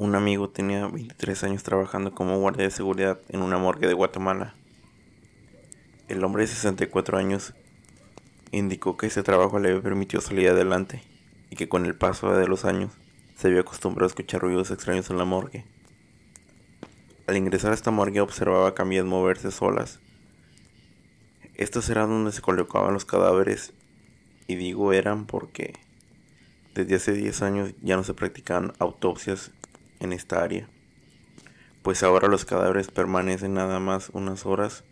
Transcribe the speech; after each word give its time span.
Un 0.00 0.14
amigo 0.14 0.48
tenía 0.48 0.86
23 0.86 1.44
años 1.44 1.62
trabajando 1.62 2.14
como 2.14 2.38
guardia 2.38 2.64
de 2.64 2.70
seguridad 2.70 3.20
en 3.28 3.42
una 3.42 3.58
morgue 3.58 3.86
de 3.86 3.92
Guatemala. 3.92 4.54
El 6.08 6.24
hombre 6.24 6.44
de 6.44 6.46
64 6.46 7.18
años 7.18 7.52
indicó 8.50 8.96
que 8.96 9.08
ese 9.08 9.22
trabajo 9.22 9.58
le 9.58 9.78
permitió 9.82 10.22
salir 10.22 10.48
adelante 10.48 11.02
y 11.50 11.56
que 11.56 11.68
con 11.68 11.84
el 11.84 11.94
paso 11.94 12.32
de 12.32 12.48
los 12.48 12.64
años 12.64 12.92
se 13.36 13.48
había 13.48 13.60
acostumbrado 13.60 14.06
a 14.06 14.08
escuchar 14.08 14.40
ruidos 14.40 14.70
extraños 14.70 15.10
en 15.10 15.18
la 15.18 15.26
morgue. 15.26 15.66
Al 17.26 17.36
ingresar 17.36 17.72
a 17.72 17.74
esta 17.74 17.90
morgue 17.90 18.22
observaba 18.22 18.74
camillas 18.74 19.04
moverse 19.04 19.50
solas. 19.50 20.00
Estos 21.56 21.90
eran 21.90 22.08
donde 22.08 22.32
se 22.32 22.40
colocaban 22.40 22.94
los 22.94 23.04
cadáveres 23.04 23.74
y 24.46 24.54
digo 24.54 24.94
eran 24.94 25.26
porque 25.26 25.74
desde 26.74 26.94
hace 26.94 27.12
10 27.12 27.42
años 27.42 27.74
ya 27.82 27.96
no 27.96 28.02
se 28.02 28.14
practican 28.14 28.72
autopsias 28.78 29.50
en 30.00 30.12
esta 30.12 30.42
área, 30.42 30.68
pues 31.82 32.02
ahora 32.02 32.28
los 32.28 32.44
cadáveres 32.44 32.88
permanecen 32.88 33.54
nada 33.54 33.78
más 33.80 34.10
unas 34.10 34.44
horas 34.44 34.84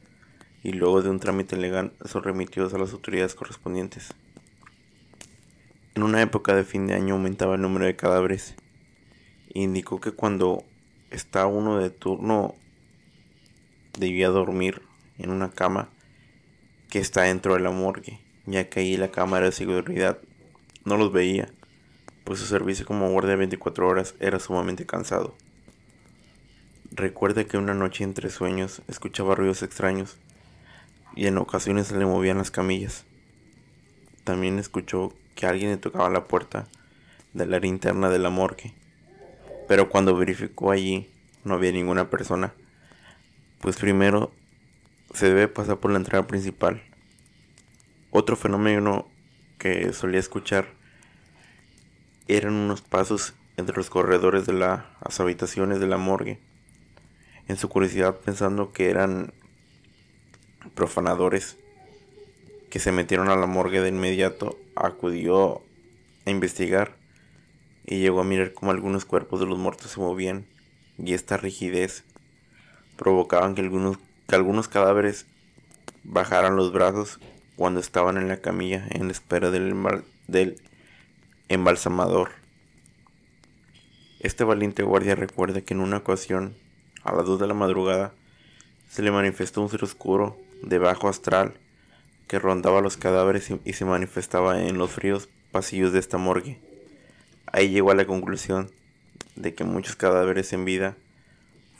y 0.63 0.73
luego 0.73 1.03
de 1.03 1.11
un 1.11 1.21
trámite 1.21 1.57
legal 1.57 1.93
son 2.05 2.23
remitidos 2.23 2.75
a 2.75 2.79
las 2.79 2.93
autoridades 2.93 3.35
correspondientes. 3.35 4.15
En 5.95 6.03
una 6.03 6.23
época 6.23 6.55
de 6.55 6.65
fin 6.65 6.87
de 6.87 6.95
año 6.95 7.15
aumentaba 7.15 7.57
el 7.57 7.63
número 7.63 7.87
de 7.87 7.97
cadáveres. 7.97 8.55
Indicó 9.53 10.01
que 10.01 10.13
cuando 10.13 10.63
está 11.11 11.47
uno 11.47 11.79
de 11.79 11.91
turno 11.91 12.55
debía 13.99 14.29
dormir 14.29 14.83
en 15.19 15.31
una 15.31 15.51
cama 15.51 15.89
que 16.89 17.01
está 17.01 17.23
dentro 17.23 17.55
de 17.55 17.61
la 17.61 17.71
morgue, 17.71 18.21
ya 18.47 18.69
que 18.69 18.81
ahí 18.81 18.97
la 18.97 19.11
cámara 19.11 19.47
de 19.47 19.53
seguridad 19.53 20.19
no 20.85 20.97
los 20.97 21.13
veía 21.13 21.53
pues 22.29 22.41
su 22.41 22.45
servicio 22.45 22.85
como 22.85 23.09
guardia 23.09 23.37
24 23.37 23.89
horas 23.89 24.15
era 24.21 24.39
sumamente 24.39 24.85
cansado. 24.85 25.35
Recuerda 26.91 27.45
que 27.45 27.57
una 27.57 27.73
noche 27.73 28.05
entre 28.05 28.29
sueños 28.29 28.83
escuchaba 28.87 29.35
ruidos 29.35 29.63
extraños 29.63 30.19
y 31.17 31.27
en 31.27 31.39
ocasiones 31.39 31.87
se 31.87 31.97
le 31.97 32.05
movían 32.05 32.37
las 32.37 32.51
camillas. 32.51 33.07
También 34.25 34.59
escuchó 34.59 35.15
que 35.37 35.47
alguien 35.47 35.71
le 35.71 35.79
tocaba 35.79 36.11
la 36.11 36.27
puerta 36.27 36.69
del 37.33 37.55
área 37.55 37.71
interna 37.71 38.11
de 38.11 38.19
la 38.19 38.29
morgue, 38.29 38.75
pero 39.67 39.89
cuando 39.89 40.15
verificó 40.15 40.71
allí 40.71 41.09
no 41.45 41.55
había 41.55 41.73
ninguna 41.73 42.11
persona, 42.11 42.53
pues 43.63 43.79
primero 43.79 44.33
se 45.15 45.29
debe 45.29 45.49
pasar 45.49 45.79
por 45.79 45.93
la 45.93 45.97
entrada 45.97 46.27
principal. 46.27 46.83
Otro 48.11 48.37
fenómeno 48.37 49.09
que 49.57 49.95
solía 49.95 50.21
escuchar 50.21 50.77
eran 52.29 52.55
unos 52.55 52.83
pasos 52.83 53.35
entre 53.57 53.77
los 53.77 53.91
corredores 53.91 54.47
de 54.47 54.53
las 54.53 54.85
habitaciones 55.19 55.81
de 55.81 55.87
la 55.87 55.97
morgue. 55.97 56.39
En 57.49 57.57
su 57.57 57.69
curiosidad 57.69 58.17
pensando 58.17 58.73
que 58.73 58.91
eran 58.91 59.33
profanadores 60.75 61.57
que 62.71 62.79
se 62.79 62.93
metieron 62.93 63.31
a 63.31 63.37
la 63.37 63.47
morgue 63.47 63.81
de 63.81 63.89
inmediato, 63.89 64.59
acudió 64.77 65.63
a 66.27 66.31
investigar 66.31 66.97
y 67.87 67.99
llegó 68.01 68.21
a 68.21 68.25
mirar 68.25 68.53
cómo 68.53 68.71
algunos 68.71 69.07
cuerpos 69.07 69.41
de 69.41 69.47
los 69.47 69.59
muertos 69.59 69.93
se 69.93 70.01
movían 70.01 70.47
y 70.99 71.15
esta 71.15 71.39
rigidez 71.39 72.05
provocaban 72.97 73.55
que 73.55 73.63
algunos, 73.63 73.99
que 74.27 74.35
algunos 74.35 74.69
cadáveres 74.69 75.27
bajaran 76.05 76.57
los 76.57 76.73
brazos 76.73 77.19
cuando 77.57 77.81
estaban 77.81 78.19
en 78.19 78.29
la 78.29 78.43
camilla 78.43 78.87
en 78.91 79.11
espera 79.11 79.51
del, 79.51 79.75
del 80.27 80.61
embalsamador. 81.49 82.31
Este 84.21 84.45
valiente 84.45 84.83
guardia 84.83 85.15
recuerda 85.15 85.63
que 85.63 85.73
en 85.73 85.81
una 85.81 85.99
ocasión, 85.99 86.55
a 87.05 87.15
las 87.15 87.25
2 87.25 87.41
de 87.41 87.47
la 87.47 87.55
madrugada, 87.55 88.13
se 88.91 89.03
le 89.03 89.11
manifestó 89.11 89.63
un 89.63 89.71
ser 89.71 89.83
oscuro 89.83 90.37
de 90.63 90.79
bajo 90.79 91.09
astral 91.09 91.55
que 92.27 92.39
rondaba 92.39 92.83
los 92.83 92.99
cadáveres 92.99 93.51
y, 93.65 93.73
se 93.73 93.85
manifestaba 93.87 94.61
en 94.61 94.77
los 94.77 94.91
fríos 94.91 95.29
pasillos 95.51 95.93
de 95.93 96.01
esta 96.01 96.19
morgue. 96.19 96.61
Ahí 97.47 97.71
llegó 97.71 97.93
a 97.93 97.95
la 97.95 98.07
conclusión 98.07 98.71
de 99.35 99.55
que 99.55 99.65
muchos 99.65 99.97
cadáveres 99.97 100.53
en 100.53 100.67
vida 100.67 100.97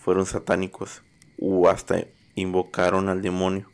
fueron 0.03 0.25
satánicos 0.25 1.03
o 1.39 1.69
hasta 1.69 2.05
invocaron 2.35 3.11
al 3.11 3.21
demonio. 3.21 3.69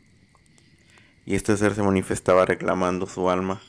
Y 1.25 1.35
este 1.35 1.55
ser 1.55 1.73
se 1.73 1.83
manifestaba 1.83 2.45
reclamando 2.45 3.07
su 3.07 3.29
alma 3.29 3.61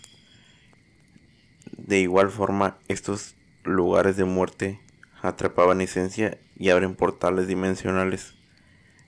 de 1.77 2.01
igual 2.01 2.31
forma, 2.31 2.79
estos 2.89 3.35
lugares 3.63 4.17
de 4.17 4.25
muerte 4.25 4.81
atrapaban 5.21 5.83
esencia 5.83 6.39
y 6.57 6.71
abren 6.71 6.95
portales 6.95 7.49
dimensionales 7.49 8.35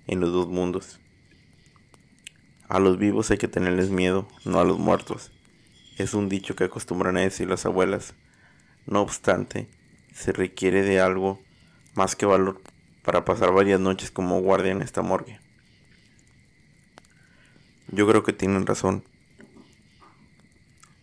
en 0.06 0.20
los 0.20 0.32
dos 0.32 0.48
mundos. 0.48 1.00
A 2.68 2.78
los 2.78 2.98
vivos 2.98 3.30
hay 3.30 3.38
que 3.38 3.48
tenerles 3.48 3.88
miedo, 3.88 4.28
no 4.44 4.60
a 4.60 4.64
los 4.64 4.78
muertos. 4.78 5.32
Es 5.96 6.12
un 6.12 6.28
dicho 6.28 6.54
que 6.54 6.64
acostumbran 6.64 7.16
a 7.16 7.22
decir 7.22 7.48
las 7.48 7.64
abuelas. 7.64 8.14
No 8.86 9.00
obstante, 9.00 9.68
se 10.12 10.32
requiere 10.32 10.82
de 10.82 11.00
algo 11.00 11.40
más 11.94 12.16
que 12.16 12.26
valor 12.26 12.60
para 13.02 13.24
pasar 13.24 13.52
varias 13.52 13.80
noches 13.80 14.10
como 14.10 14.40
guardia 14.42 14.72
en 14.72 14.82
esta 14.82 15.00
morgue. 15.00 15.40
Yo 17.90 18.06
creo 18.06 18.22
que 18.22 18.34
tienen 18.34 18.66
razón 18.66 19.02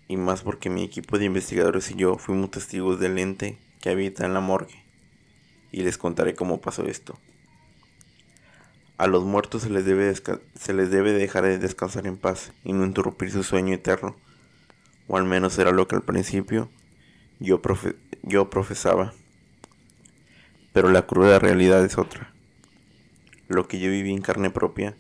y 0.07 0.17
más 0.17 0.41
porque 0.41 0.69
mi 0.69 0.83
equipo 0.83 1.17
de 1.17 1.25
investigadores 1.25 1.91
y 1.91 1.95
yo 1.95 2.17
fuimos 2.17 2.51
testigos 2.51 2.99
del 2.99 3.17
ente 3.17 3.57
que 3.81 3.89
habita 3.89 4.25
en 4.25 4.33
la 4.33 4.39
morgue. 4.39 4.83
Y 5.71 5.83
les 5.83 5.97
contaré 5.97 6.35
cómo 6.35 6.61
pasó 6.61 6.85
esto. 6.85 7.19
A 8.97 9.07
los 9.07 9.25
muertos 9.25 9.63
se 9.63 9.69
les 9.69 9.85
debe, 9.85 10.13
se 10.15 10.73
les 10.73 10.89
debe 10.89 11.11
dejar 11.11 11.44
de 11.44 11.57
descansar 11.57 12.07
en 12.07 12.17
paz 12.17 12.53
y 12.63 12.71
no 12.71 12.85
interrumpir 12.85 13.31
su 13.31 13.44
sueño 13.44 13.73
eterno. 13.73 14.15
O 15.07 15.17
al 15.17 15.25
menos 15.25 15.57
era 15.59 15.71
lo 15.71 15.88
que 15.88 15.95
al 15.95 16.03
principio 16.03 16.69
yo, 17.39 17.61
yo 18.23 18.49
profesaba. 18.49 19.13
Pero 20.71 20.89
la 20.89 21.05
cruda 21.05 21.39
realidad 21.39 21.83
es 21.83 21.97
otra. 21.97 22.33
Lo 23.47 23.67
que 23.67 23.79
yo 23.79 23.89
viví 23.91 24.11
en 24.11 24.21
carne 24.21 24.49
propia 24.49 24.95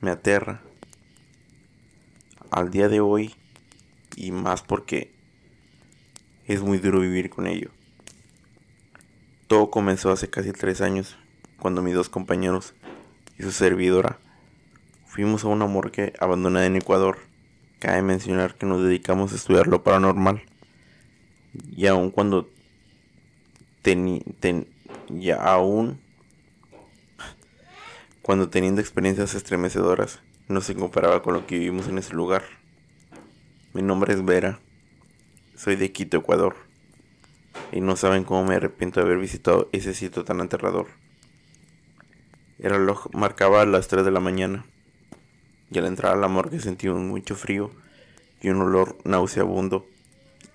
me 0.00 0.10
aterra. 0.10 0.62
Al 2.50 2.70
día 2.70 2.88
de 2.88 3.00
hoy 3.00 3.34
y 4.16 4.32
más 4.32 4.62
porque 4.62 5.12
es 6.46 6.62
muy 6.62 6.78
duro 6.78 7.00
vivir 7.00 7.30
con 7.30 7.46
ello. 7.46 7.70
Todo 9.46 9.70
comenzó 9.70 10.10
hace 10.10 10.30
casi 10.30 10.52
tres 10.52 10.80
años, 10.80 11.16
cuando 11.58 11.82
mis 11.82 11.94
dos 11.94 12.08
compañeros 12.08 12.74
y 13.38 13.42
su 13.42 13.52
servidora 13.52 14.18
fuimos 15.06 15.44
a 15.44 15.48
una 15.48 15.66
morgue 15.66 16.12
abandonada 16.20 16.66
en 16.66 16.76
Ecuador. 16.76 17.18
Cabe 17.78 18.02
mencionar 18.02 18.54
que 18.54 18.66
nos 18.66 18.82
dedicamos 18.82 19.32
a 19.32 19.36
estudiar 19.36 19.66
lo 19.66 19.82
paranormal. 19.82 20.42
Y 21.76 21.86
aun 21.86 22.10
cuando 22.10 22.48
ten, 23.82 24.22
ya 25.08 25.36
aún 25.36 26.00
cuando 28.22 28.50
teniendo 28.50 28.80
experiencias 28.80 29.34
estremecedoras, 29.34 30.20
no 30.46 30.60
se 30.60 30.74
comparaba 30.74 31.22
con 31.22 31.34
lo 31.34 31.46
que 31.46 31.58
vivimos 31.58 31.88
en 31.88 31.98
ese 31.98 32.14
lugar. 32.14 32.44
Mi 33.72 33.82
nombre 33.82 34.12
es 34.12 34.24
Vera. 34.24 34.58
Soy 35.54 35.76
de 35.76 35.92
Quito, 35.92 36.16
Ecuador. 36.16 36.56
Y 37.70 37.80
no 37.80 37.94
saben 37.94 38.24
cómo 38.24 38.44
me 38.44 38.56
arrepiento 38.56 38.98
de 38.98 39.06
haber 39.06 39.18
visitado 39.18 39.68
ese 39.70 39.94
sitio 39.94 40.24
tan 40.24 40.40
aterrador. 40.40 40.88
El 42.58 42.70
reloj 42.70 43.06
marcaba 43.12 43.64
las 43.66 43.86
3 43.86 44.04
de 44.04 44.10
la 44.10 44.18
mañana. 44.18 44.66
Y 45.70 45.78
al 45.78 45.84
entrar 45.84 46.14
a 46.14 46.20
la 46.20 46.26
morgue 46.26 46.58
sentí 46.58 46.88
un 46.88 47.06
mucho 47.06 47.36
frío 47.36 47.70
y 48.42 48.48
un 48.48 48.60
olor 48.60 48.98
nauseabundo 49.04 49.86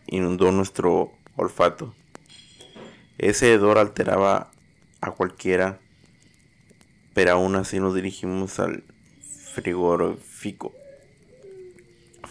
inundó 0.08 0.52
nuestro 0.52 1.14
olfato. 1.38 1.96
Ese 3.18 3.54
hedor 3.54 3.78
alteraba 3.78 4.52
a 5.00 5.12
cualquiera, 5.12 5.80
pero 7.14 7.32
aún 7.32 7.56
así 7.56 7.80
nos 7.80 7.96
dirigimos 7.96 8.60
al 8.60 8.84
frigorífico 9.54 10.74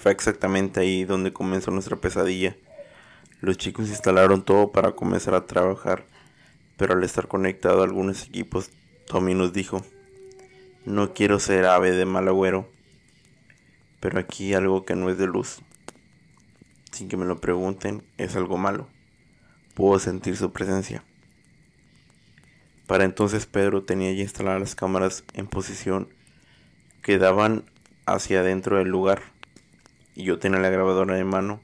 fue 0.04 0.12
exactamente 0.12 0.80
ahí 0.80 1.06
donde 1.06 1.32
comenzó 1.32 1.70
nuestra 1.70 1.96
pesadilla. 1.96 2.58
Los 3.40 3.56
chicos 3.56 3.88
instalaron 3.88 4.44
todo 4.44 4.70
para 4.70 4.92
comenzar 4.92 5.34
a 5.34 5.46
trabajar, 5.46 6.04
pero 6.76 6.92
al 6.92 7.02
estar 7.04 7.26
conectado 7.26 7.80
a 7.80 7.84
algunos 7.84 8.28
equipos, 8.28 8.68
Tommy 9.06 9.32
nos 9.32 9.54
dijo, 9.54 9.82
no 10.84 11.14
quiero 11.14 11.40
ser 11.40 11.64
ave 11.64 11.92
de 11.92 12.04
mal 12.04 12.28
agüero, 12.28 12.68
pero 14.00 14.18
aquí 14.18 14.52
algo 14.52 14.84
que 14.84 14.94
no 14.94 15.08
es 15.08 15.16
de 15.16 15.26
luz. 15.26 15.62
Sin 16.92 17.08
que 17.08 17.16
me 17.16 17.24
lo 17.24 17.40
pregunten, 17.40 18.04
es 18.18 18.36
algo 18.36 18.58
malo. 18.58 18.88
Puedo 19.72 19.98
sentir 19.98 20.36
su 20.36 20.52
presencia. 20.52 21.02
Para 22.86 23.04
entonces 23.04 23.46
Pedro 23.46 23.84
tenía 23.84 24.12
ya 24.12 24.20
instaladas 24.20 24.60
las 24.60 24.74
cámaras 24.74 25.24
en 25.32 25.46
posición 25.46 26.10
que 27.00 27.16
daban 27.16 27.64
hacia 28.04 28.40
adentro 28.40 28.76
del 28.76 28.88
lugar 28.88 29.33
y 30.14 30.24
yo 30.24 30.38
tenía 30.38 30.60
la 30.60 30.70
grabadora 30.70 31.18
en 31.18 31.26
mano 31.26 31.60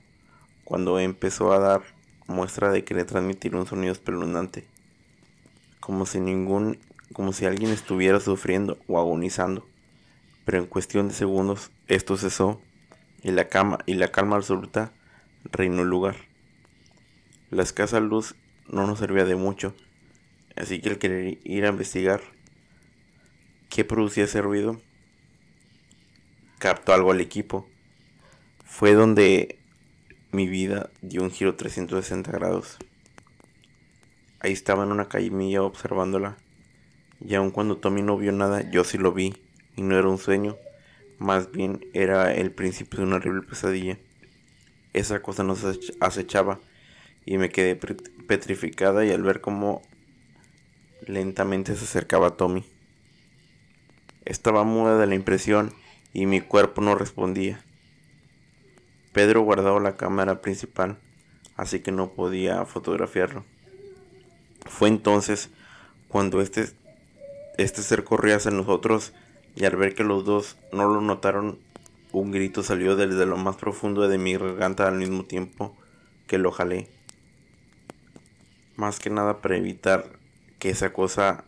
cuando 0.65 0.99
empezó 0.99 1.53
a 1.53 1.59
dar 1.59 1.83
muestra 2.27 2.71
de 2.71 2.85
querer 2.85 3.07
transmitir 3.07 3.57
un 3.57 3.67
sonido 3.67 3.93
espeluznante. 3.93 4.67
como 5.81 6.07
si 6.07 6.21
ningún, 6.21 6.79
como 7.13 7.33
si 7.33 7.47
alguien 7.47 7.71
estuviera 7.73 8.21
sufriendo 8.21 8.79
o 8.87 8.99
agonizando. 8.99 9.67
Pero 10.45 10.59
en 10.59 10.67
cuestión 10.67 11.09
de 11.09 11.15
segundos 11.15 11.71
esto 11.89 12.17
cesó 12.17 12.61
y 13.23 13.33
la 13.33 13.49
cama 13.49 13.79
y 13.87 13.95
la 13.95 14.09
calma 14.09 14.37
absoluta 14.37 14.93
reinó 15.45 15.83
el 15.83 15.89
lugar. 15.89 16.17
La 17.51 17.63
escasa 17.63 17.99
luz 17.99 18.37
no 18.69 18.87
nos 18.87 19.01
servía 19.01 19.25
de 19.25 19.37
mucho, 19.37 19.75
así 20.57 20.81
que 20.81 20.91
el 20.91 20.99
querer 20.99 21.39
ir 21.45 21.65
a 21.65 21.71
investigar 21.71 22.21
qué 23.69 23.85
producía 23.85 24.25
ese 24.25 24.43
ruido 24.43 24.81
captó 26.59 26.93
algo 26.93 27.11
al 27.11 27.21
equipo. 27.21 27.67
Fue 28.71 28.95
donde 28.95 29.59
mi 30.33 30.49
vida 30.49 30.89
dio 31.03 31.23
un 31.23 31.31
giro 31.31 31.55
360 31.55 32.33
grados. 32.33 32.79
Ahí 34.39 34.53
estaba 34.53 34.85
en 34.85 34.93
una 34.93 35.07
callemilla 35.07 35.63
observándola. 35.63 36.39
Y 37.21 37.35
aun 37.35 37.51
cuando 37.51 37.77
Tommy 37.77 38.01
no 38.01 38.17
vio 38.17 38.33
nada, 38.33 38.63
yo 38.71 38.85
sí 38.85 38.97
lo 38.97 39.13
vi. 39.13 39.35
Y 39.77 39.83
no 39.83 39.99
era 39.99 40.09
un 40.09 40.17
sueño. 40.17 40.57
Más 41.19 41.51
bien 41.53 41.85
era 41.93 42.33
el 42.33 42.53
principio 42.53 43.01
de 43.01 43.07
una 43.07 43.17
horrible 43.17 43.43
pesadilla. 43.43 43.99
Esa 44.95 45.21
cosa 45.21 45.43
nos 45.43 45.63
acechaba. 46.01 46.59
Y 47.27 47.37
me 47.37 47.51
quedé 47.51 47.77
petrificada 47.77 49.05
y 49.05 49.11
al 49.11 49.23
ver 49.23 49.43
cómo 49.43 49.83
lentamente 51.07 51.77
se 51.77 51.85
acercaba 51.85 52.39
Tommy. 52.39 52.65
Estaba 54.25 54.65
muda 54.65 54.97
de 54.97 55.07
la 55.07 55.17
impresión 55.17 55.75
y 56.15 56.25
mi 56.25 56.41
cuerpo 56.41 56.81
no 56.81 56.95
respondía. 56.95 57.63
Pedro 59.13 59.43
guardaba 59.43 59.81
la 59.81 59.97
cámara 59.97 60.41
principal, 60.41 60.99
así 61.57 61.81
que 61.81 61.91
no 61.91 62.11
podía 62.13 62.65
fotografiarlo. 62.65 63.45
Fue 64.67 64.89
entonces 64.89 65.51
cuando 66.09 66.41
este, 66.41 66.69
este 67.59 67.83
ser 67.83 68.05
corría 68.05 68.37
hacia 68.37 68.51
nosotros 68.51 69.13
y 69.57 69.65
al 69.65 69.77
ver 69.77 69.95
que 69.95 70.05
los 70.05 70.25
dos 70.25 70.57
no 70.73 70.89
lo 70.89 71.01
notaron, 71.01 71.59
un 72.13 72.31
grito 72.31 72.63
salió 72.63 72.97
desde 72.97 73.27
lo 73.27 73.37
más 73.37 73.57
profundo 73.57 74.09
de 74.09 74.19
mi 74.19 74.35
garganta 74.35 74.87
al 74.87 74.97
mismo 74.97 75.25
tiempo 75.25 75.77
que 76.27 76.39
lo 76.39 76.53
jalé. 76.53 76.89
Más 78.77 78.99
que 78.99 79.11
nada 79.11 79.41
para 79.41 79.57
evitar 79.57 80.07
que 80.59 80.71
esa 80.71 80.93
cosa 80.93 81.45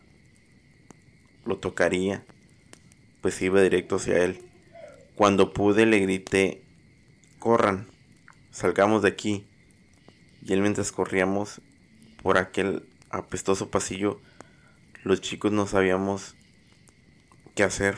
lo 1.45 1.57
tocaría, 1.57 2.23
pues 3.21 3.41
iba 3.41 3.61
directo 3.61 3.95
hacia 3.95 4.23
él. 4.23 4.41
Cuando 5.15 5.53
pude 5.53 5.85
le 5.85 5.99
grité, 5.99 6.62
corran, 7.43 7.87
salgamos 8.51 9.01
de 9.01 9.09
aquí. 9.09 9.45
Y 10.45 10.53
él 10.53 10.61
mientras 10.61 10.93
corríamos 10.93 11.59
por 12.21 12.37
aquel 12.37 12.87
apestoso 13.09 13.69
pasillo, 13.69 14.21
los 15.03 15.19
chicos 15.19 15.51
no 15.51 15.67
sabíamos 15.67 16.35
qué 17.53 17.63
hacer. 17.63 17.97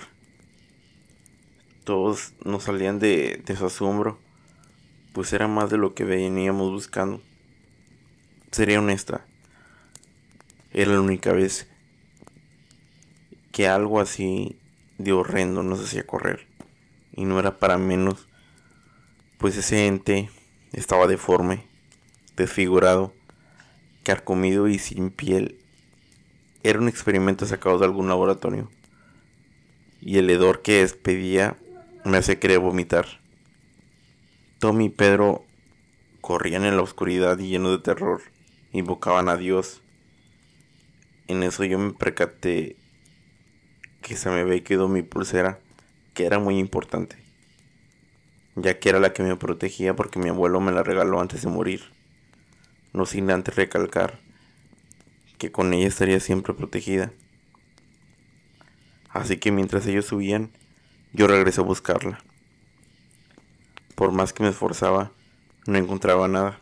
Todos 1.83 2.33
nos 2.43 2.63
salían 2.63 2.97
de, 2.97 3.43
de 3.45 3.55
su 3.55 3.67
asombro, 3.67 4.17
pues 5.13 5.31
era 5.31 5.47
más 5.47 5.69
de 5.69 5.77
lo 5.77 5.93
que 5.93 6.05
veníamos 6.05 6.71
buscando. 6.71 7.21
Sería 8.49 8.79
honesta, 8.79 9.27
era 10.73 10.93
la 10.93 11.01
única 11.01 11.33
vez 11.33 11.67
que 13.51 13.67
algo 13.67 13.99
así 13.99 14.57
de 14.97 15.11
horrendo 15.11 15.61
nos 15.61 15.81
hacía 15.81 16.07
correr. 16.07 16.47
Y 17.13 17.25
no 17.25 17.39
era 17.39 17.59
para 17.59 17.77
menos, 17.77 18.27
pues 19.45 19.57
ese 19.57 19.85
ente 19.85 20.31
estaba 20.73 21.05
deforme, 21.05 21.67
desfigurado 22.35 23.13
carcomido 24.01 24.67
y 24.67 24.79
sin 24.79 25.11
piel. 25.11 25.59
Era 26.63 26.79
un 26.79 26.87
experimento 26.87 27.45
sacado 27.45 27.77
de 27.77 27.85
algún 27.85 28.07
laboratorio. 28.07 28.71
Y 30.01 30.17
el 30.17 30.31
hedor 30.31 30.63
que 30.63 30.81
despedía 30.81 31.57
me 32.05 32.17
hace 32.17 32.39
querer 32.39 32.57
vomitar. 32.57 33.05
Tommy 34.57 34.85
y 34.85 34.89
Pedro 34.89 35.45
corrían 36.21 36.65
en 36.65 36.75
la 36.75 36.81
oscuridad 36.81 37.37
y 37.37 37.49
llenos 37.49 37.69
de 37.69 37.83
terror. 37.83 38.23
Invocaban 38.71 39.29
a 39.29 39.37
Dios. 39.37 39.83
En 41.27 41.43
eso 41.43 41.65
yo 41.65 41.77
me 41.77 41.93
percaté 41.93 42.77
que 44.01 44.15
se 44.15 44.31
me 44.31 44.43
ve 44.43 44.63
quedó 44.63 44.87
mi 44.87 45.03
pulsera, 45.03 45.59
que 46.15 46.25
era 46.25 46.39
muy 46.39 46.57
importante, 46.57 47.24
ya 48.55 48.79
que 48.79 48.89
era 48.89 48.99
la 48.99 49.13
que 49.13 49.23
me 49.23 49.35
protegía 49.35 49.95
porque 49.95 50.19
mi 50.19 50.29
abuelo 50.29 50.59
me 50.61 50.71
la 50.71 50.83
regaló 50.83 51.19
antes 51.19 51.41
de 51.41 51.49
morir 51.49 51.95
no 52.95 53.05
sin 53.05 53.29
antes 53.29 53.55
recalcar 53.55 54.19
que 55.37 55.51
con 55.51 55.73
ella 55.73 55.87
estaría 55.87 56.19
siempre 56.21 56.53
protegida. 56.53 57.11
Así 59.09 59.37
que 59.37 59.51
mientras 59.51 59.85
ellos 59.85 60.05
subían, 60.05 60.51
yo 61.13 61.27
regresé 61.27 61.61
a 61.61 61.65
buscarla. 61.65 62.19
Por 63.95 64.11
más 64.11 64.31
que 64.31 64.43
me 64.43 64.49
esforzaba, 64.49 65.11
no 65.67 65.77
encontraba 65.77 66.27
nada. 66.27 66.59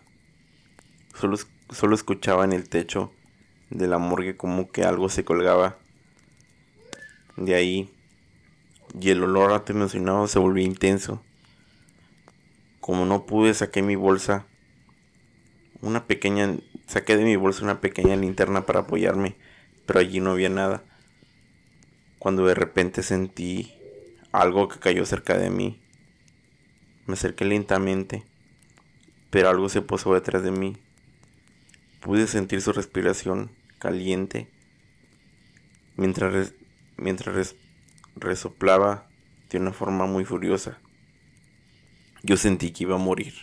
Solo, 1.15 1.37
solo 1.69 1.95
escuchaba 1.95 2.43
en 2.45 2.53
el 2.53 2.67
techo 2.67 3.11
de 3.69 3.87
la 3.87 3.99
morgue 3.99 4.35
como 4.35 4.71
que 4.71 4.83
algo 4.83 5.09
se 5.09 5.23
colgaba 5.23 5.77
de 7.37 7.55
ahí 7.55 7.91
y 8.99 9.09
el 9.09 9.23
olor 9.23 9.51
antes 9.51 9.75
mencionado 9.75 10.27
se 10.27 10.39
volvió 10.39 10.63
intenso. 10.63 11.21
Como 12.83 13.05
no 13.05 13.25
pude, 13.25 13.53
saqué 13.53 13.81
mi 13.81 13.95
bolsa 13.95 14.45
una 15.79 16.05
pequeña, 16.05 16.57
saqué 16.85 17.15
de 17.15 17.23
mi 17.23 17.37
bolsa 17.37 17.63
una 17.63 17.79
pequeña 17.79 18.17
linterna 18.17 18.65
para 18.65 18.81
apoyarme, 18.81 19.37
pero 19.85 20.01
allí 20.01 20.19
no 20.19 20.31
había 20.31 20.49
nada. 20.49 20.83
Cuando 22.19 22.45
de 22.45 22.55
repente 22.55 23.01
sentí 23.01 23.73
algo 24.33 24.67
que 24.67 24.79
cayó 24.79 25.05
cerca 25.05 25.37
de 25.37 25.49
mí. 25.49 25.81
Me 27.05 27.13
acerqué 27.13 27.45
lentamente, 27.45 28.25
pero 29.29 29.47
algo 29.47 29.69
se 29.69 29.81
posó 29.81 30.13
detrás 30.13 30.43
de 30.43 30.51
mí. 30.51 30.75
Pude 32.01 32.27
sentir 32.27 32.59
su 32.59 32.73
respiración 32.73 33.49
caliente 33.79 34.49
mientras, 35.95 36.53
mientras 36.97 37.55
resoplaba 38.17 39.07
de 39.49 39.59
una 39.59 39.71
forma 39.71 40.05
muy 40.05 40.25
furiosa. 40.25 40.82
Yo 42.23 42.37
sentí 42.37 42.71
que 42.71 42.83
iba 42.83 42.95
a 42.95 42.99
morir 42.99 43.33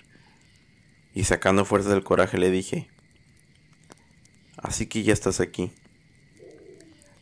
y 1.14 1.24
sacando 1.24 1.64
fuerzas 1.64 1.92
del 1.92 2.02
coraje 2.02 2.38
le 2.38 2.50
dije, 2.50 2.88
así 4.56 4.86
que 4.86 5.02
ya 5.02 5.12
estás 5.12 5.40
aquí. 5.40 5.70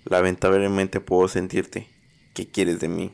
Lamentablemente 0.05 1.01
puedo 1.01 1.29
sentirte. 1.29 1.89
¿Qué 2.33 2.47
quieres 2.47 2.79
de 2.79 2.89
mí? 2.89 3.13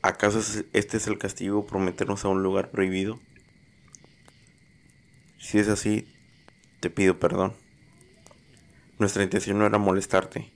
¿Acaso 0.00 0.40
este 0.72 0.96
es 0.96 1.06
el 1.06 1.18
castigo 1.18 1.66
por 1.66 1.80
meternos 1.80 2.24
a 2.24 2.28
un 2.28 2.42
lugar 2.42 2.70
prohibido? 2.70 3.20
Si 5.38 5.58
es 5.58 5.68
así, 5.68 6.08
te 6.80 6.88
pido 6.88 7.18
perdón. 7.18 7.52
Nuestra 8.98 9.22
intención 9.22 9.58
no 9.58 9.66
era 9.66 9.76
molestarte, 9.76 10.50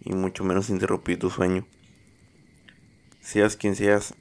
y 0.00 0.12
mucho 0.12 0.44
menos 0.44 0.70
interrumpir 0.70 1.18
tu 1.18 1.30
sueño. 1.30 1.66
Seas 3.20 3.56
quien 3.56 3.74
seas, 3.74 4.14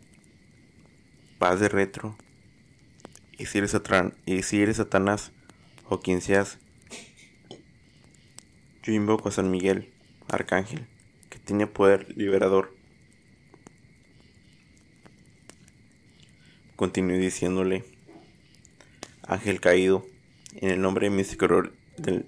paz 1.37 1.59
de 1.59 1.69
retro, 1.69 2.17
y 3.37 3.45
si 3.45 3.57
eres, 3.57 3.75
y 4.25 4.43
si 4.43 4.61
eres 4.61 4.77
Satanás 4.77 5.31
o 5.87 5.99
quien 5.99 6.21
seas, 6.21 6.57
yo 8.83 8.93
invoco 8.93 9.29
a 9.29 9.31
San 9.31 9.51
Miguel, 9.51 9.91
Arcángel, 10.29 10.87
que 11.29 11.39
tiene 11.39 11.67
poder 11.67 12.15
liberador. 12.15 12.75
Continué 16.75 17.17
diciéndole, 17.17 17.83
Ángel 19.27 19.59
caído, 19.59 20.05
en 20.55 20.69
el 20.69 20.81
nombre 20.81 21.09
del, 21.97 22.25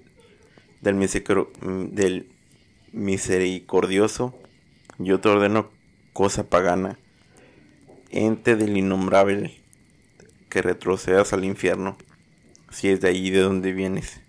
misericordioso, 2.92 4.38
yo 4.98 5.20
te 5.20 5.28
ordeno 5.28 5.70
cosa 6.12 6.48
pagana, 6.48 6.98
ente 8.10 8.56
del 8.56 8.76
innombrable 8.76 9.60
que 10.48 10.62
retrocedas 10.62 11.32
al 11.32 11.44
infierno, 11.44 11.96
si 12.70 12.88
es 12.88 13.00
de 13.00 13.08
allí 13.08 13.30
de 13.30 13.40
donde 13.40 13.72
vienes. 13.72 14.20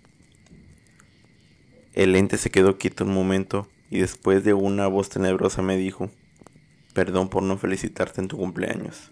El 1.94 2.14
ente 2.14 2.36
se 2.36 2.50
quedó 2.50 2.78
quieto 2.78 3.04
un 3.04 3.12
momento 3.12 3.68
y 3.90 3.98
después 3.98 4.44
de 4.44 4.54
una 4.54 4.86
voz 4.86 5.08
tenebrosa 5.08 5.62
me 5.62 5.76
dijo, 5.76 6.10
perdón 6.94 7.28
por 7.28 7.42
no 7.42 7.58
felicitarte 7.58 8.20
en 8.20 8.28
tu 8.28 8.36
cumpleaños. 8.36 9.10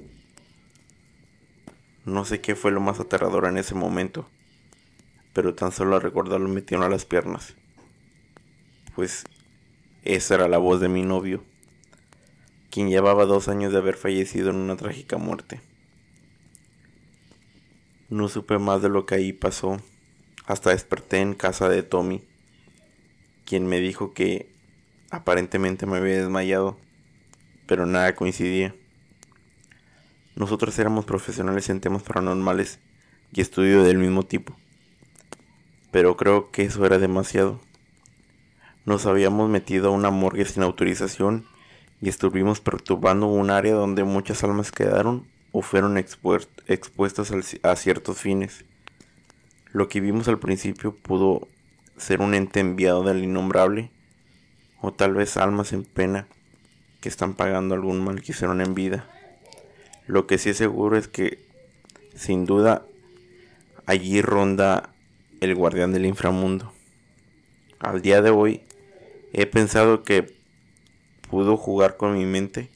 No 2.05 2.25
sé 2.25 2.41
qué 2.41 2.55
fue 2.55 2.71
lo 2.71 2.81
más 2.81 3.01
aterrador 3.01 3.47
en 3.47 3.59
ese 3.59 3.75
momento, 3.75 4.29
pero 5.33 5.55
tan 5.55 5.73
solo 5.73 5.97
al 5.97 6.03
recordarlo 6.03 6.49
me 6.49 6.63
a 6.77 6.89
las 6.89 7.05
piernas. 7.05 7.55
Pues 8.95 9.25
esa 10.05 10.37
era 10.37 10.49
la 10.49 10.59
voz 10.59 10.81
de 10.81 10.89
mi 10.89 11.03
novio, 11.03 11.45
quien 12.71 12.89
llevaba 12.89 13.27
dos 13.27 13.49
años 13.49 13.73
de 13.73 13.79
haber 13.79 13.97
fallecido 13.97 14.51
en 14.51 14.57
una 14.57 14.77
trágica 14.77 15.17
muerte. 15.19 15.61
No 18.09 18.29
supe 18.29 18.59
más 18.59 18.83
de 18.83 18.89
lo 18.89 19.07
que 19.07 19.17
ahí 19.17 19.33
pasó 19.33 19.79
hasta 20.47 20.71
desperté 20.71 21.19
en 21.19 21.35
casa 21.35 21.69
de 21.69 21.83
Tommy 21.83 22.23
quien 23.49 23.67
me 23.67 23.81
dijo 23.81 24.13
que 24.13 24.53
aparentemente 25.11 25.87
me 25.87 25.97
había 25.97 26.19
desmayado, 26.19 26.77
pero 27.67 27.87
nada 27.87 28.15
coincidía. 28.15 28.75
Nosotros 30.37 30.79
éramos 30.79 31.07
profesionales 31.07 31.71
en 31.71 31.81
temas 31.81 32.03
paranormales 32.03 32.79
y 33.33 33.41
estudio 33.41 33.85
del 33.85 33.97
mismo 33.97 34.23
tipo, 34.23 34.55
pero 35.91 36.19
creo 36.19 36.51
que 36.51 36.65
eso 36.65 36.85
era 36.85 36.99
demasiado. 36.99 37.59
Nos 38.85 39.07
habíamos 39.07 39.49
metido 39.49 39.89
a 39.89 39.93
una 39.93 40.11
morgue 40.11 40.45
sin 40.45 40.63
autorización 40.63 41.47
y 42.01 42.09
estuvimos 42.09 42.61
perturbando 42.61 43.27
un 43.27 43.51
área 43.51 43.75
donde 43.75 44.05
muchas 44.05 44.45
almas 44.45 44.71
quedaron 44.71 45.27
o 45.53 45.63
fueron 45.63 45.99
expuestas 45.99 47.33
a 47.63 47.77
ciertos 47.77 48.19
fines. 48.19 48.65
Lo 49.73 49.89
que 49.89 50.01
vimos 50.01 50.29
al 50.29 50.39
principio 50.39 50.95
pudo 50.95 51.49
ser 51.97 52.21
un 52.21 52.35
ente 52.35 52.61
enviado 52.61 53.03
del 53.03 53.25
innombrable 53.25 53.91
o 54.81 54.93
tal 54.93 55.15
vez 55.15 55.37
almas 55.37 55.73
en 55.73 55.85
pena 55.85 56.29
que 57.01 57.09
están 57.09 57.35
pagando 57.35 57.75
algún 57.75 58.03
mal 58.03 58.23
que 58.23 58.33
hicieron 58.33 58.61
en 58.61 58.75
vida. 58.75 59.09
Lo 60.07 60.27
que 60.27 60.39
sí 60.39 60.51
es 60.51 60.57
seguro 60.57 60.97
es 60.97 61.09
que 61.09 61.45
sin 62.15 62.47
duda 62.47 62.87
allí 63.87 64.23
ronda 64.23 64.91
el 65.41 65.55
guardián 65.55 65.93
del 65.93 66.07
inframundo. 66.07 66.73
Al 67.79 68.03
día 68.03 68.23
de 68.23 68.31
hoy 68.31 68.63
he 69.33 69.47
pensado 69.47 70.03
que 70.03 70.38
pudo 71.29 71.57
jugar 71.57 71.97
con 71.97 72.15
mi 72.15 72.25
mente 72.25 72.71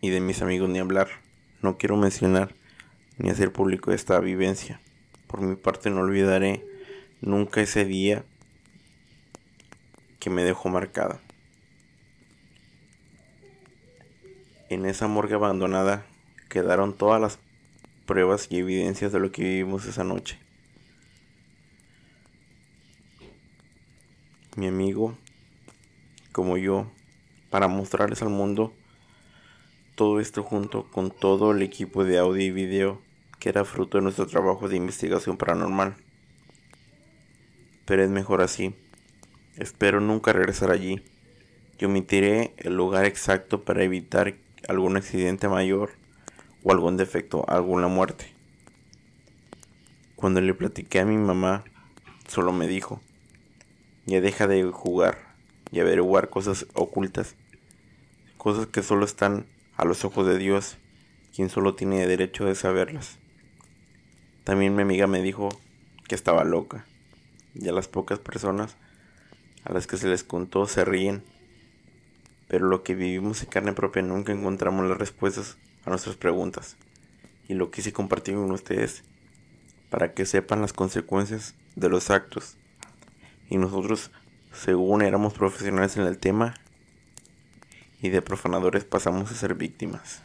y 0.00 0.10
de 0.10 0.20
mis 0.20 0.42
amigos 0.42 0.68
ni 0.68 0.78
hablar. 0.78 1.08
No 1.62 1.78
quiero 1.78 1.96
mencionar 1.96 2.54
ni 3.18 3.30
hacer 3.30 3.52
público 3.52 3.92
esta 3.92 4.18
vivencia. 4.20 4.80
Por 5.26 5.40
mi 5.40 5.56
parte 5.56 5.90
no 5.90 6.00
olvidaré 6.00 6.64
nunca 7.20 7.62
ese 7.62 7.84
día 7.84 8.24
que 10.20 10.30
me 10.30 10.44
dejó 10.44 10.68
marcada. 10.68 11.20
En 14.68 14.86
esa 14.86 15.06
morgue 15.06 15.34
abandonada 15.34 16.06
quedaron 16.48 16.96
todas 16.96 17.20
las 17.20 17.38
pruebas 18.06 18.48
y 18.50 18.58
evidencias 18.58 19.12
de 19.12 19.20
lo 19.20 19.30
que 19.32 19.42
vivimos 19.42 19.86
esa 19.86 20.04
noche. 20.04 20.38
Mi 24.56 24.66
amigo, 24.68 25.16
como 26.34 26.58
yo, 26.58 26.90
para 27.48 27.68
mostrarles 27.68 28.20
al 28.20 28.28
mundo 28.28 28.74
todo 29.94 30.20
esto 30.20 30.42
junto 30.42 30.90
con 30.90 31.10
todo 31.10 31.52
el 31.52 31.62
equipo 31.62 32.04
de 32.04 32.18
audio 32.18 32.42
y 32.42 32.50
video 32.50 33.00
que 33.38 33.48
era 33.48 33.64
fruto 33.64 33.96
de 33.96 34.02
nuestro 34.02 34.26
trabajo 34.26 34.68
de 34.68 34.76
investigación 34.76 35.38
paranormal. 35.38 35.94
Pero 37.86 38.02
es 38.02 38.10
mejor 38.10 38.42
así 38.42 38.74
Espero 39.56 40.00
nunca 40.00 40.32
regresar 40.32 40.72
allí. 40.72 41.00
Yo 41.78 41.86
omitiré 41.86 42.54
el 42.56 42.74
lugar 42.76 43.04
exacto 43.04 43.64
para 43.64 43.84
evitar 43.84 44.34
algún 44.66 44.96
accidente 44.96 45.48
mayor 45.48 45.92
o 46.64 46.72
algún 46.72 46.96
defecto, 46.96 47.48
alguna 47.48 47.86
muerte. 47.86 48.26
Cuando 50.16 50.40
le 50.40 50.54
platiqué 50.54 50.98
a 50.98 51.04
mi 51.04 51.16
mamá, 51.16 51.62
solo 52.26 52.52
me 52.52 52.66
dijo, 52.66 53.00
ya 54.06 54.20
deja 54.20 54.48
de 54.48 54.64
jugar 54.64 55.33
y 55.70 55.80
averiguar 55.80 56.30
cosas 56.30 56.66
ocultas, 56.74 57.36
cosas 58.36 58.66
que 58.66 58.82
solo 58.82 59.04
están 59.04 59.46
a 59.76 59.84
los 59.84 60.04
ojos 60.04 60.26
de 60.26 60.38
Dios, 60.38 60.76
quien 61.34 61.50
solo 61.50 61.74
tiene 61.74 62.06
derecho 62.06 62.44
de 62.44 62.54
saberlas. 62.54 63.18
También 64.44 64.76
mi 64.76 64.82
amiga 64.82 65.06
me 65.06 65.22
dijo 65.22 65.48
que 66.06 66.14
estaba 66.14 66.44
loca, 66.44 66.86
y 67.54 67.68
a 67.68 67.72
las 67.72 67.88
pocas 67.88 68.18
personas 68.18 68.76
a 69.64 69.72
las 69.72 69.86
que 69.86 69.96
se 69.96 70.08
les 70.08 70.24
contó 70.24 70.66
se 70.66 70.84
ríen, 70.84 71.24
pero 72.48 72.66
lo 72.66 72.82
que 72.82 72.94
vivimos 72.94 73.42
en 73.42 73.48
carne 73.48 73.72
propia 73.72 74.02
nunca 74.02 74.32
encontramos 74.32 74.86
las 74.88 74.98
respuestas 74.98 75.56
a 75.84 75.90
nuestras 75.90 76.16
preguntas. 76.16 76.76
Y 77.48 77.54
lo 77.54 77.70
quise 77.70 77.92
compartir 77.92 78.34
con 78.34 78.50
ustedes 78.50 79.02
para 79.90 80.12
que 80.12 80.26
sepan 80.26 80.60
las 80.60 80.72
consecuencias 80.72 81.54
de 81.76 81.88
los 81.88 82.10
actos. 82.10 82.56
Y 83.48 83.56
nosotros, 83.56 84.10
según 84.54 85.02
éramos 85.02 85.34
profesionales 85.34 85.96
en 85.96 86.04
el 86.04 86.18
tema, 86.18 86.54
y 88.00 88.10
de 88.10 88.22
profanadores 88.22 88.84
pasamos 88.84 89.30
a 89.30 89.34
ser 89.34 89.54
víctimas. 89.54 90.22